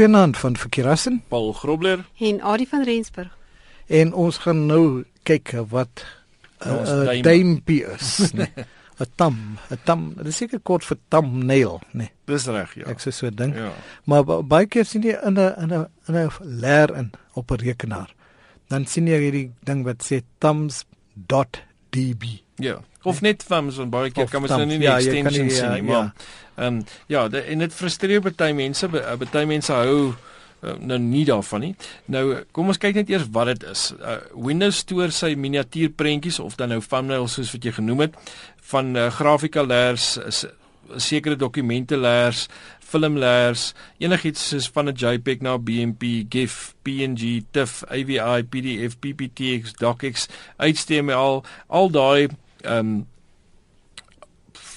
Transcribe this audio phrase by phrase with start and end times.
[0.00, 3.36] Goeienaand van Verkeerassen Paul Grobler en Adie van Rensburg.
[3.86, 6.06] En ons gaan nou kyk wat
[6.64, 8.08] 'n uh, duimpie is.
[8.32, 8.48] 'n
[9.14, 12.10] Tam, 'n tam, dit is seker kort vir thumbnail, nee.
[12.24, 12.86] Dis reg, ja.
[12.88, 13.54] Ek sê so dink.
[13.54, 13.72] Ja.
[14.04, 17.60] Maar baie keer sien jy in 'n in 'n in 'n leer in op 'n
[17.60, 18.14] rekenaar.
[18.68, 22.24] Dan sien jy hierdie ding wat sê thumbs.db.
[22.60, 22.80] Ja.
[23.02, 25.72] Of net thumbs en baie keer kan mens nou nie die ja, extension nie, sien
[25.72, 26.12] nie, ja, maar
[26.56, 30.12] ehm ja, um, ja de, en dit frustreer baie mense, baie mense hou
[30.62, 31.72] uh, nou nie daarvan nie.
[32.12, 32.24] Nou
[32.56, 33.90] kom ons kyk net eers wat dit is.
[33.98, 38.18] Uh, Windows stoor sy miniatuurprentjies of dan nou thumbnails soos wat jy genoem het
[38.72, 40.18] van uh, grafika layers,
[41.00, 42.48] sekere dokumente layers,
[42.90, 43.70] film layers,
[44.02, 51.42] enigiets soos van 'n JPEG na BMP, GIF, PNG, TIFF, AVI, PDF, PPTX, DocX, HTML,
[51.68, 52.28] al daai
[52.64, 53.06] ehm um,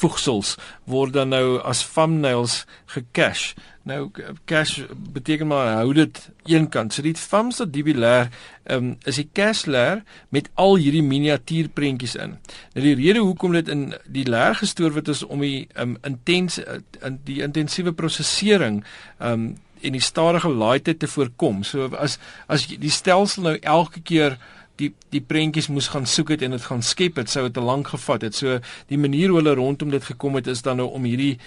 [0.03, 0.57] voegsels
[0.89, 3.53] word dan nou as thumbnails gecache.
[3.83, 4.11] Nou
[4.47, 6.93] cache beteken maar hou dit eenkant.
[6.93, 8.29] So die thumbs dat DB layer
[8.71, 12.37] um, is die cache layer met al hierdie miniatuurprentjies in.
[12.75, 16.61] Nou die rede hoekom dit in die layer gestoor word is om die um, intens
[16.63, 18.83] in die intensiewe prosesering
[19.19, 21.63] um, en die stadige laaityd te voorkom.
[21.67, 24.39] So as as die stelsel nou elke keer
[24.81, 27.61] die die prentjies moes gaan soek het en dit gaan skep het sou dit te
[27.63, 28.35] lank gevat het.
[28.35, 31.37] So die manier hoe hulle rondom dit gekom het is dan nou om hierdie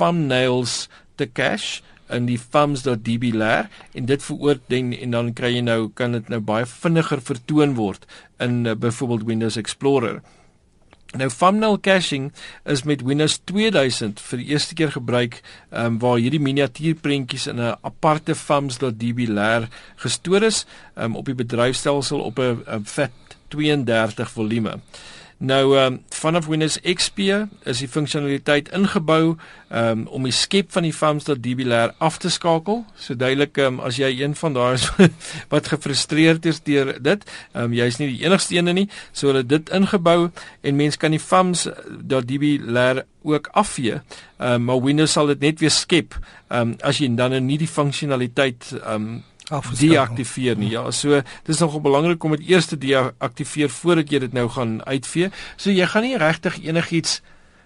[0.00, 5.80] thumbnails te cache in die thumbs.db layer en dit veroordeel en dan kry jy nou
[5.96, 8.06] kan dit nou baie vinniger vertoon word
[8.42, 10.20] in uh, byvoorbeeld Windows Explorer.
[11.12, 12.30] Nou thumbnail caching
[12.64, 17.76] is met Windows 2000 vir die eerste keer gebruik um, waar hierdie miniatuurprentjies in 'n
[17.84, 20.64] aparte thumbs.db layer gestoor is
[20.96, 24.80] um, op die bedryfstelsel op 'n FAT32 volume.
[25.42, 27.18] Nou ehm um, vanaf Windows XP
[27.66, 29.34] is die funksionaliteit ingebou
[29.68, 32.84] ehm um, om die skep van die FAMS.db layer af te skakel.
[32.94, 34.86] So duidelik ehm um, as jy een van daai is
[35.52, 38.86] wat gefrustreerd is deur dit, ehm um, jy's nie die enigste een nie.
[39.10, 43.98] So hulle dit ingebou en mens kan die FAMS.db layer ook afvee.
[44.38, 46.14] Ehm um, maar Windows sal dit net weer skep
[46.52, 50.70] ehm um, as jy dan nie die funksionaliteit ehm um, deaktiveer nie.
[50.72, 54.80] Ja, so dis nogal belangrik om dit eers te deaktiveer voordat jy dit nou gaan
[54.86, 55.30] uitvee.
[55.56, 57.20] So jy gaan nie regtig enigiets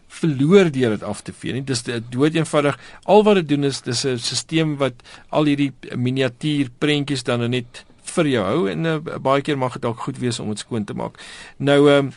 [0.09, 1.65] verloor deur dit af te vee nie.
[1.67, 2.79] Dis dood eenvoudig.
[3.05, 4.95] Al wat dit doen is dis 'n stelsel wat
[5.31, 7.85] al hierdie miniatuur prentjies dan net
[8.17, 10.85] vir jou hou en uh, baie keer mag dit dalk goed wees om dit skoon
[10.85, 11.19] te maak.
[11.59, 12.13] Nou ehm uh,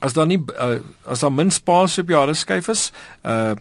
[0.00, 2.92] as daar nie uh, as daar min spasie op jou harde skyf is,
[3.26, 3.54] uh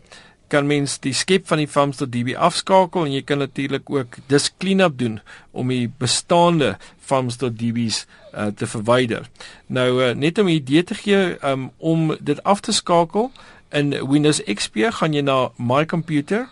[0.47, 4.97] kan mens die skep van die farms.db afskakel en jy kan natuurlik ook dis cleanup
[4.99, 5.19] doen
[5.51, 9.27] om die bestaande farms.db's uh, te verwyder.
[9.67, 13.31] Nou uh, net om 'n idee te gee um, om dit af te skakel
[13.69, 16.47] in Windows XP gaan jy na my computer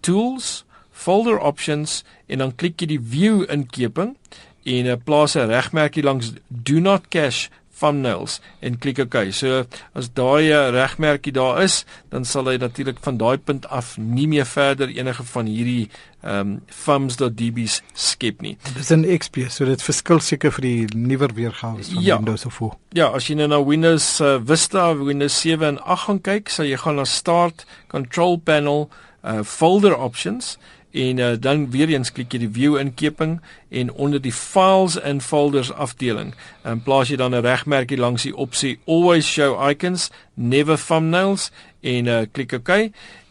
[0.00, 4.16] tools folder options en dan klik jy die view inkeping
[4.64, 9.16] en uh, plaas 'n regmerkie langs do not cache thumbnails en klik OK.
[9.36, 9.64] So
[9.96, 14.28] as daai eh, regmerkie daar is, dan sal hy natuurlik van daai punt af nie
[14.30, 15.88] meer verder enige van hierdie
[16.26, 16.52] ehm um,
[16.84, 18.56] thumbs.db's skep nie.
[18.74, 22.16] Dis 'n XP, so dit verskil seker vir die nuwer weergawe van ja.
[22.16, 22.74] Windows of voor.
[22.90, 26.66] Ja, as jy nou na Windows uh, Vista, Windows 7 en 8 gaan kyk, sal
[26.66, 28.88] jy gaan na Start, Control Panel,
[29.22, 30.56] uh, Folder Options
[30.92, 35.22] en uh, dan weer eens klik jy die view inkeping en onder die files and
[35.22, 40.76] folders afdeling en plaas jy dan 'n regmerkie langs die opsie always show icons never
[40.76, 42.70] thumbnails en uh, klik OK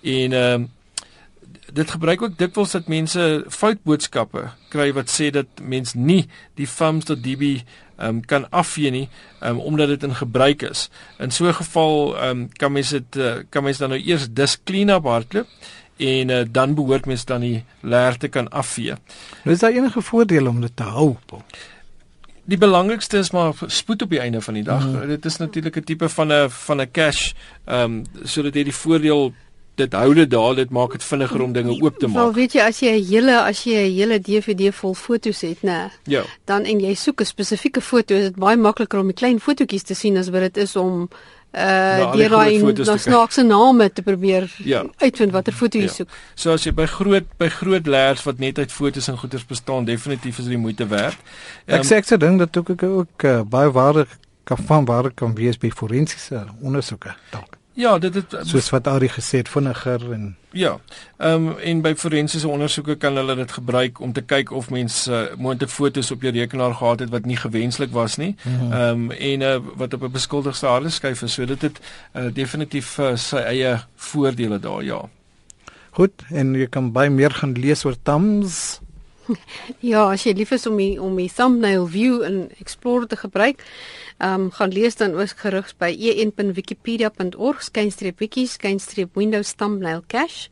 [0.01, 0.59] en uh,
[1.73, 7.63] dit gebruik ook dikwels dat mense foutboodskappe kry wat sê dat mens nie die thumbs.db
[7.97, 9.07] um, kan afvee nie
[9.41, 10.89] um, omdat dit in gebruik is.
[11.19, 14.57] In so 'n geval um, kan mens dit uh, kan mens dan nou eers dis
[14.63, 15.47] clean up hardloop
[15.97, 18.95] en uh, dan behoort mens dan die leer te kan afvee.
[19.43, 21.15] Nou is daar enige voordele om dit te hou?
[22.45, 24.85] Die belangrikste is maar spoed op die einde van die dag.
[24.85, 25.07] Mm.
[25.07, 27.33] Dit is natuurlik 'n tipe van 'n van 'n cache
[27.65, 29.33] ehm um, sodat jy die voordeel
[29.75, 32.15] dit hou dit daar dit maak dit vinniger om dinge oop te maak.
[32.15, 35.61] Wel weet jy as jy 'n hele as jy 'n hele DVD vol foto's het,
[35.61, 35.91] nê.
[36.03, 36.23] Ja.
[36.45, 39.83] Dan en jy soek 'n spesifieke foto, is dit baie makliker om die klein fotootjies
[39.83, 41.09] te sien as wat dit is om
[41.55, 44.83] uh die raai na snaakse name te probeer ja.
[44.99, 45.93] uitvind watter foto jy ja.
[45.93, 46.15] soek.
[46.35, 49.87] So as jy by groot by groot leers wat net uit fotos en goeders bestaan,
[49.87, 51.17] definitief is dit moeite werd.
[51.65, 54.07] Um, ek sê ek se ding dat ook ook, ook uh, baie waarde
[54.43, 57.57] kan van waarde kan wees by forensiese ondersoeke dalk.
[57.75, 60.79] Ja, dit het soos wat Ari gesê het vinniger en Ja.
[61.17, 65.11] Ehm um, en by forensiese ondersoeke kan hulle dit gebruik om te kyk of mense
[65.11, 68.35] uh, moontlik fotos op jou rekenaar gehad het wat nie gewenslik was nie.
[68.43, 68.71] Mhm.
[68.71, 71.33] Ehm mm um, en uh, wat op 'n beskuldigde harde skyf is.
[71.33, 71.79] So dit het
[72.13, 75.01] uh, definitief uh, sy eie voordele daar, ja.
[75.89, 78.79] Goed, en jy kan baie meer gaan lees oor thumbs.
[79.91, 83.63] Ja, as jy lief is om die om die thumbnail view in Explorer te gebruik,
[84.17, 90.49] ehm um, gaan lees dan ook gerugs by en.wikipedia.org skynstreep wiki skynstreep Windows thumbnail cache.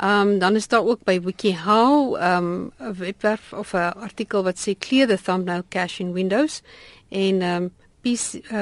[0.00, 4.42] Ehm um, dan is daar ook by WikiHow ehm um, 'n webwerf of 'n artikel
[4.42, 6.62] wat sê clear the thumbnail cache in Windows
[7.08, 7.70] en ehm um,
[8.00, 8.60] PC uh,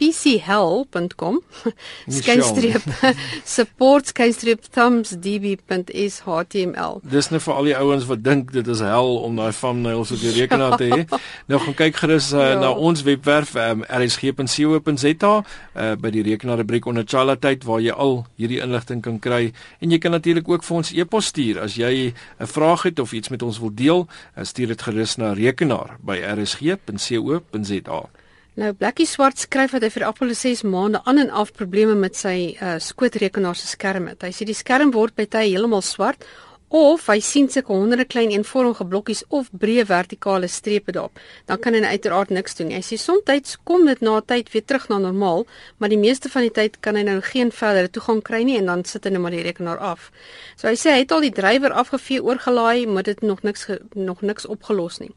[0.00, 1.36] pchel.com
[2.08, 2.84] skynstreep
[3.56, 9.36] support skynstreep thumbsdb.html Dis net vir al die ouens wat dink dit is hel om
[9.36, 11.00] daai thumbnails op die rekenaar te hê.
[11.50, 12.58] nou gaan kyk gerus uh, ja.
[12.62, 17.92] na ons webwerf um, rsg.co.za uh, by die rekenaar rubriek onder Chala tyd waar jy
[17.92, 19.42] al hierdie inligting kan kry
[19.80, 21.92] en jy kan natuurlik ook vir ons e-pos stuur as jy
[22.40, 25.98] 'n vraag het of iets met ons wil deel, uh, stuur dit gerus na rekenaar
[26.00, 28.00] by rsg.co.za.
[28.60, 32.18] Nou Blackie Swart skryf dat hy vir Apple 6 maande aan en af probleme met
[32.18, 34.20] sy uh, skootrekenaar se skerm het.
[34.26, 36.26] Hy sê die skerm word by tye heeltemal swart
[36.68, 41.16] of hy sien sulke honderde klein eenvormige blokkies of breë vertikale strepe daarop.
[41.48, 42.74] Dan kan hy uiteraard niks doen.
[42.76, 45.46] Hy sê soms kom dit na 'n tyd weer terug na normaal,
[45.78, 48.66] maar die meeste van die tyd kan hy nou geen verdere toegang kry nie en
[48.66, 50.12] dan sit hy net maar die rekenaar af.
[50.56, 54.20] So hy sê hy het al die drywer afgevee oorgelaai, maar dit nog niks nog
[54.20, 55.14] niks opgelos nie.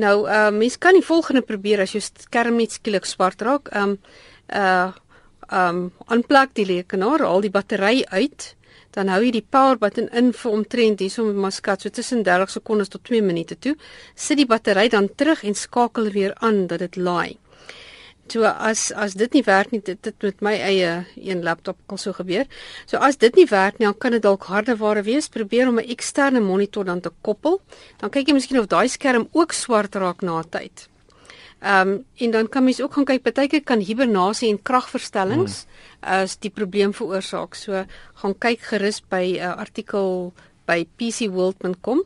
[0.00, 3.68] Nou, uh mens kan die volgende probeer as jou skerm net skielik swart raak.
[3.76, 3.98] Um
[4.48, 4.92] uh
[5.50, 8.54] um aanplak die rekenaar, al die battery uit,
[8.94, 12.54] dan hou jy die power button in vir omtrent hierso met maskat so tussen 30
[12.54, 13.74] sekondes tot 2 minute toe.
[14.14, 17.38] Sit die battery dan terug en skakel weer aan dat dit laai.
[18.30, 21.98] So as as dit nie werk nie, dit dit met my eie een laptop kan
[21.98, 22.46] so gebeur.
[22.86, 25.28] So as dit nie werk nie, dan kan dit dalk hardeware wees.
[25.28, 27.60] Probeer om 'n eksterne monitor dan te koppel.
[27.98, 30.88] Dan kyk jy miskien of daai skerm ook swart raak na tyd.
[31.60, 36.22] Ehm um, en dan kan mens ook gaan kyk, partykeer kan hibernasie en kragverstellings hmm.
[36.22, 37.54] as die probleem veroorsaak.
[37.54, 37.84] So
[38.14, 40.32] gaan kyk gerus by 'n uh, artikel
[40.66, 42.04] by pcworld.com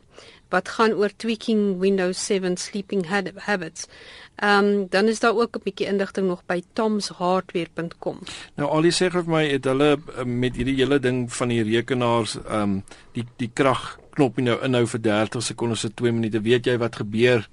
[0.49, 3.05] wat gaan oor tweaking Windows 7 sleeping
[3.45, 3.87] habits.
[4.35, 8.19] Ehm um, dan is daar ook 'n bietjie inligting nog by tomshardware.com.
[8.55, 11.63] Nou al die sê vir my het hulle uh, met hierdie hele ding van die
[11.63, 16.41] rekenaars ehm um, die die kragknop nou inhou vir 30 sekondes se 2 minute.
[16.41, 17.49] Weet jy wat gebeur?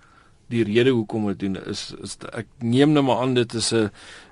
[0.48, 3.90] Die rede hoekom dit doen is is ek neem nou maar aan dit is 'n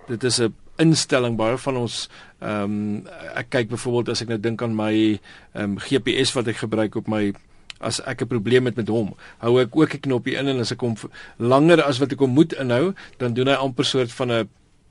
[0.09, 2.09] dit is 'n instelling baie van ons
[2.41, 5.21] ehm um, ek kyk byvoorbeeld as ek nou dink aan my
[5.53, 7.33] ehm um, GPS wat ek gebruik op my
[7.81, 10.73] as ek 'n probleem het met hom, hou ek ook 'n knoppie in en as
[10.73, 10.97] ek hom
[11.39, 14.49] langer as wat ek hom moet inhou, dan doen hy amper soort van 'n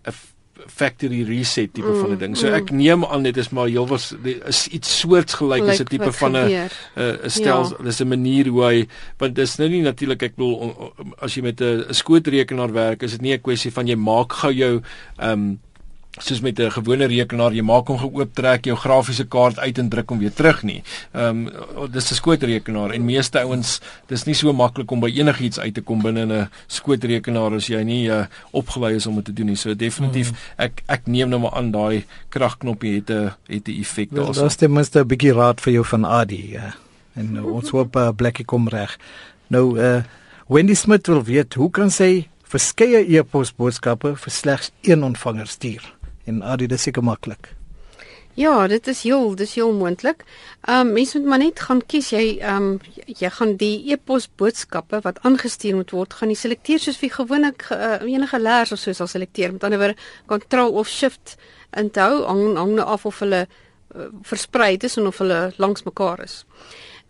[0.07, 0.13] 'n
[0.68, 2.36] factory reset tipe mm, van 'n ding.
[2.38, 2.53] So mm.
[2.53, 4.12] ek neem aan dit is maar heel was
[4.45, 7.83] is iets soortgelyk like as 'n tipe van 'n 'n stel ja.
[7.83, 8.88] dis 'n manier hoe hy
[9.18, 13.21] want dis nou nie natuurlik ek bedoel as jy met 'n skootrekenaar werk, is dit
[13.21, 14.81] nie 'n kwessie van jy maak gou jou
[15.18, 15.59] ehm um,
[16.19, 19.89] soos met 'n gewone rekenaar jy maak hom geoop trek jou grafiese kaart uit en
[19.89, 20.83] druk hom weer terug nie.
[21.13, 25.60] Ehm um, dis 'n skootrekenaar en meeste ouens dis nie so maklik om by enigiets
[25.60, 29.33] uit te kom binne 'n skootrekenaar as jy nie uh, opgelei is om dit te
[29.33, 29.56] doen nie.
[29.56, 30.38] So definitief mm.
[30.57, 34.44] ek ek neem nou maar aan daai kragknoppie het 'n het 'n effek daarso.
[34.44, 36.74] Dis ten minste 'n bietjie raad vir jou van Adi ja.
[37.16, 38.98] En uh, ons hoop uh, Blackie kom reg.
[39.48, 40.04] Nou uh
[40.50, 45.99] Wendy Smith wil weet hoe kan sy verskeie e-pos boodskappe vir slegs een ontvanger stuur?
[46.30, 47.54] En Adi dis seker maklik.
[48.40, 50.22] Ja, dit is heel, dis heel moontlik.
[50.62, 54.30] Ehm um, mens moet maar net gaan kies jy ehm um, jy gaan die e-pos
[54.40, 58.80] boodskappe wat aangestuur moet word, gaan jy selekteer soos wie gewoonlik uh, enige leers of
[58.80, 59.52] so sal selekteer.
[59.52, 61.36] Met ander woorde, Ctrl of Shift
[61.76, 66.24] inhou hang hang nou af of hulle uh, versprei is en of hulle langs mekaar
[66.24, 66.45] is.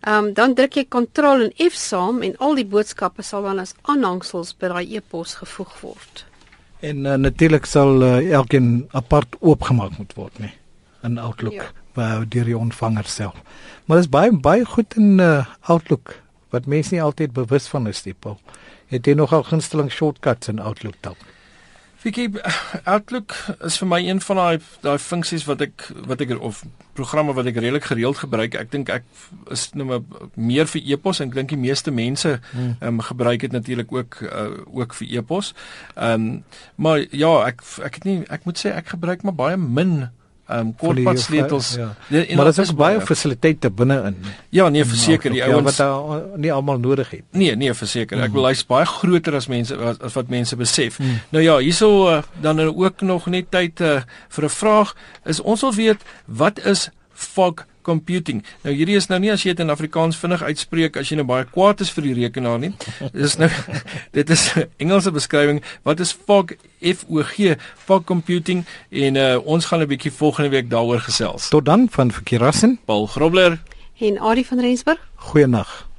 [0.00, 3.62] Ehm um, dan druk jy Ctrl en F saam en al die boodskappe sal dan
[3.62, 6.24] as aanhangsels by daai e-pos gevoeg word.
[6.80, 10.52] En uh, natuurlik sal uh, elkeen apart oopgemaak moet word, nee,
[11.04, 11.68] in Outlook ja.
[11.94, 13.36] by deur die ontvanger self.
[13.84, 16.16] Maar dit is baie baie goed in uh, Outlook
[16.50, 18.40] wat mense nie altyd bewus van is, Paul.
[18.90, 21.20] Het jy nogal gunsteling shortcuts in Outlook dalk?
[22.00, 22.28] Vicky
[22.84, 26.62] Outlook is vir my een van daai daai funksies wat ek wat ek of
[26.96, 28.56] programme wat ek redelik gereeld gebruik.
[28.56, 29.04] Ek dink ek
[29.52, 32.78] is nou maar meer vir e-pos en ek dink die meeste mense hmm.
[32.80, 34.48] um, gebruik dit natuurlik ook uh,
[34.80, 35.52] ook vir e-pos.
[35.96, 36.40] Ehm um,
[36.80, 40.08] maar ja, ek ek het nie ek moet sê ek gebruik maar baie min
[40.50, 41.74] ehm um, kortpad sleutels.
[41.78, 41.94] Ja.
[42.08, 44.16] Nee, maar dit is baie fasiliteite binne-in.
[44.48, 47.24] Ja, nee, verseker die ouens ja, wat uh, nie almal nodig het.
[47.30, 48.16] Nee, nee, verseker.
[48.16, 48.28] Mm.
[48.28, 50.98] Ek wil hy's baie groter as mense as, as wat mense besef.
[50.98, 51.20] Mm.
[51.36, 55.40] Nou ja, hierso uh, dan nou ook nog net tyd uh, vir 'n vraag is
[55.40, 58.42] ons wil weet wat is fog computing.
[58.62, 61.26] Nou hierdie is nou nie as jy dit in Afrikaans vinnig uitspreek as jy nou
[61.26, 62.72] baie kwaad is vir die rekenaar nie.
[63.00, 63.50] Dit is nou
[64.18, 65.62] dit is 'n Engelse beskrywing.
[65.82, 70.50] Wat is fog F O G fog computing en uh, ons gaan 'n bietjie volgende
[70.50, 71.48] week daaroor gesels.
[71.48, 72.78] Tot dan van Verkeerassen.
[72.84, 73.58] Paul Grobler
[74.00, 74.98] En Adie van Rensburg.
[75.14, 75.89] Goeienaand.